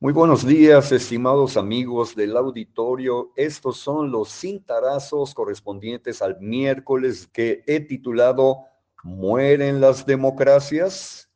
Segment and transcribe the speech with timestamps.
[0.00, 3.32] Muy buenos días, estimados amigos del auditorio.
[3.34, 8.58] Estos son los cintarazos correspondientes al miércoles que he titulado
[9.02, 11.28] ¿Mueren las democracias?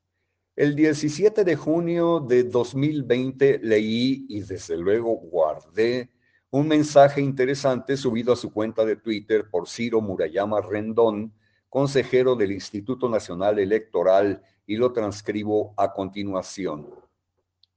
[0.55, 6.13] El 17 de junio de 2020 leí y desde luego guardé
[6.53, 11.35] un mensaje interesante subido a su cuenta de Twitter por Ciro Murayama Rendón,
[11.69, 17.02] consejero del Instituto Nacional Electoral, y lo transcribo a continuación.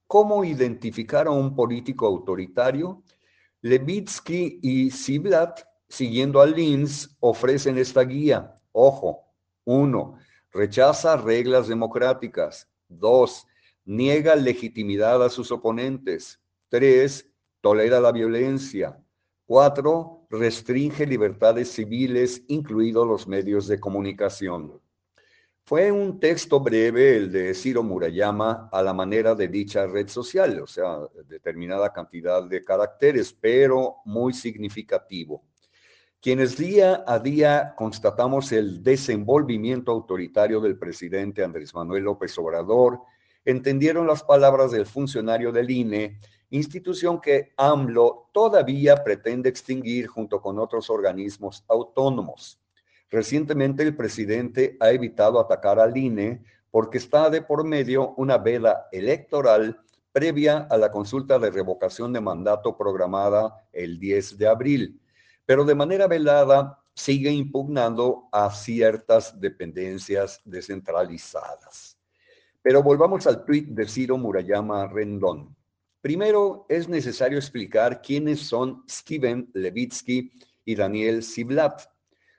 [0.06, 3.02] ¿Cómo identificar a un político autoritario?
[3.62, 8.60] Levitsky y Ziblatt, siguiendo a Linz, ofrecen esta guía.
[8.70, 9.24] Ojo,
[9.64, 10.18] uno,
[10.52, 12.68] rechaza reglas democráticas.
[12.88, 13.48] Dos,
[13.84, 16.40] niega legitimidad a sus oponentes.
[16.68, 17.28] Tres,
[17.60, 19.02] tolera la violencia.
[19.44, 24.80] Cuatro, restringe libertades civiles, incluidos los medios de comunicación.
[25.68, 30.60] Fue un texto breve el de Ciro Murayama a la manera de dicha red social,
[30.60, 35.42] o sea, determinada cantidad de caracteres, pero muy significativo.
[36.20, 43.00] Quienes día a día constatamos el desenvolvimiento autoritario del presidente Andrés Manuel López Obrador,
[43.44, 46.20] entendieron las palabras del funcionario del INE,
[46.50, 52.60] institución que AMLO todavía pretende extinguir junto con otros organismos autónomos.
[53.10, 58.88] Recientemente el presidente ha evitado atacar al INE porque está de por medio una veda
[58.92, 59.80] electoral
[60.12, 65.00] previa a la consulta de revocación de mandato programada el 10 de abril,
[65.44, 71.98] pero de manera velada sigue impugnando a ciertas dependencias descentralizadas.
[72.62, 75.54] Pero volvamos al tuit de Ciro Murayama Rendón.
[76.00, 80.32] Primero, es necesario explicar quiénes son Steven Levitsky
[80.64, 81.82] y Daniel Ziblatt.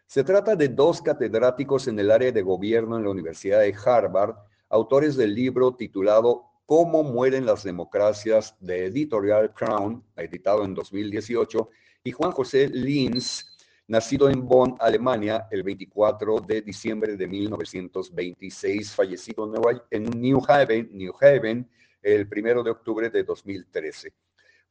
[0.07, 4.35] Se trata de dos catedráticos en el área de gobierno en la Universidad de Harvard,
[4.69, 11.69] autores del libro titulado Cómo mueren las democracias de Editorial Crown, editado en 2018,
[12.05, 19.51] y Juan José Linz, nacido en Bonn, Alemania, el 24 de diciembre de 1926, fallecido
[19.91, 21.69] en New Haven, New Haven
[22.01, 24.13] el 1 de octubre de 2013.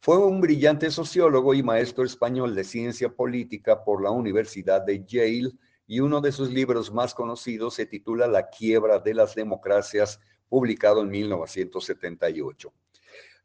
[0.01, 5.53] Fue un brillante sociólogo y maestro español de ciencia política por la Universidad de Yale
[5.87, 11.03] y uno de sus libros más conocidos se titula La quiebra de las democracias, publicado
[11.03, 12.73] en 1978.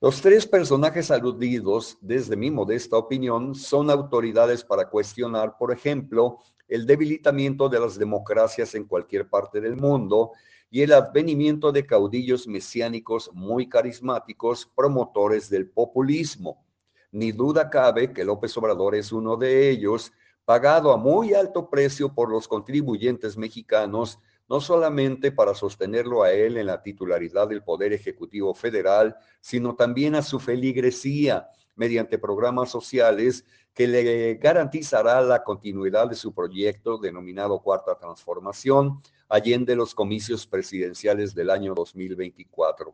[0.02, 6.88] Los tres personajes aludidos, desde mi modesta opinión, son autoridades para cuestionar, por ejemplo, el
[6.88, 10.32] debilitamiento de las democracias en cualquier parte del mundo
[10.72, 16.66] y el advenimiento de caudillos mesiánicos muy carismáticos, promotores del populismo.
[17.12, 20.14] Ni duda cabe que López Obrador es uno de ellos,
[20.46, 24.18] pagado a muy alto precio por los contribuyentes mexicanos,
[24.48, 30.16] no solamente para sostenerlo a él en la titularidad del Poder Ejecutivo Federal, sino también
[30.16, 37.60] a su feligresía mediante programas sociales que le garantizará la continuidad de su proyecto denominado
[37.60, 42.94] Cuarta Transformación, allende los comicios presidenciales del año 2024.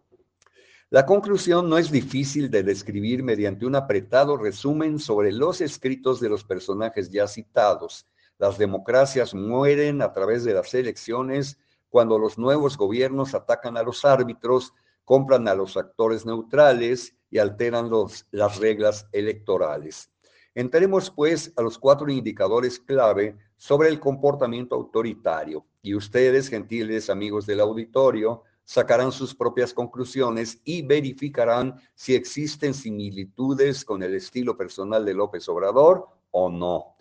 [0.91, 6.29] La conclusión no es difícil de describir mediante un apretado resumen sobre los escritos de
[6.29, 8.05] los personajes ya citados.
[8.37, 11.57] Las democracias mueren a través de las elecciones
[11.89, 14.73] cuando los nuevos gobiernos atacan a los árbitros,
[15.05, 17.89] compran a los actores neutrales y alteran
[18.31, 20.11] las reglas electorales.
[20.57, 27.45] Entremos pues a los cuatro indicadores clave sobre el comportamiento autoritario y ustedes, gentiles amigos
[27.45, 35.05] del auditorio, sacarán sus propias conclusiones y verificarán si existen similitudes con el estilo personal
[35.05, 36.95] de López Obrador o no.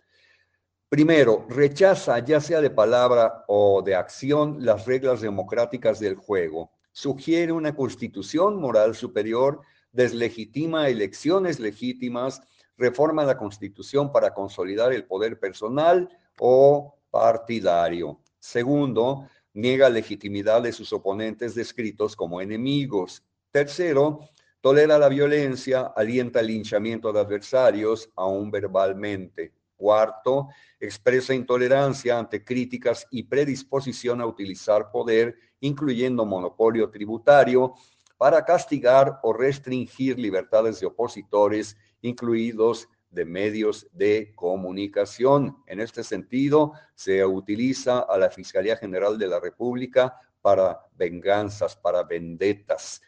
[0.90, 6.72] Primero, rechaza, ya sea de palabra o de acción, las reglas democráticas del juego.
[6.92, 9.62] Sugiere una constitución moral superior,
[9.92, 12.42] deslegitima elecciones legítimas,
[12.76, 18.20] reforma la Constitución para consolidar el poder personal o partidario.
[18.38, 23.22] Segundo, niega legitimidad de sus oponentes descritos como enemigos.
[23.50, 24.20] Tercero,
[24.60, 29.52] tolera la violencia, alienta el linchamiento de adversarios, aún verbalmente.
[29.76, 30.48] Cuarto,
[30.80, 37.74] expresa intolerancia ante críticas y predisposición a utilizar poder, incluyendo monopolio tributario,
[38.16, 45.56] para castigar o restringir libertades de opositores incluidos de medios de comunicación.
[45.66, 52.02] En este sentido, se utiliza a la Fiscalía General de la República para venganzas, para
[52.02, 53.00] vendetas.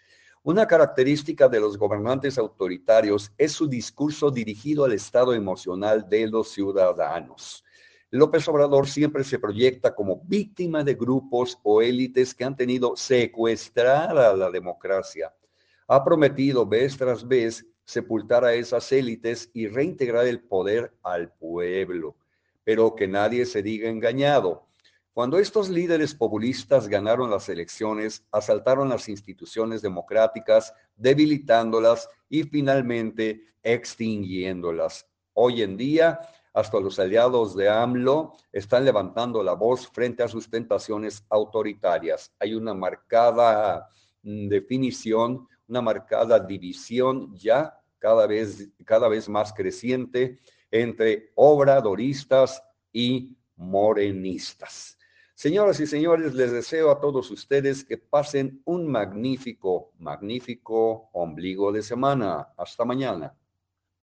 [0.43, 6.49] Una característica de los gobernantes autoritarios es su discurso dirigido al estado emocional de los
[6.49, 7.64] ciudadanos.
[8.10, 14.34] López Obrador siempre se proyecta como víctima de grupos o élites que han tenido secuestrada
[14.34, 15.32] la democracia
[15.88, 22.14] ha prometido vez tras vez sepultar a esas élites y reintegrar el poder al pueblo.
[22.62, 24.66] Pero que nadie se diga engañado.
[25.14, 35.06] Cuando estos líderes populistas ganaron las elecciones, asaltaron las instituciones democráticas, debilitándolas y finalmente extinguiéndolas.
[35.32, 36.20] Hoy en día,
[36.58, 42.34] hasta los aliados de AMLO están levantando la voz frente a sus tentaciones autoritarias.
[42.40, 43.88] Hay una marcada
[44.25, 50.40] mm, definición, una marcada división ya cada vez, cada vez más creciente
[50.72, 52.61] entre obradoristas
[52.93, 54.99] y morenistas.
[55.34, 61.82] Señoras y señores, les deseo a todos ustedes que pasen un magnífico, magnífico ombligo de
[61.82, 62.49] semana.
[62.56, 63.38] Hasta mañana.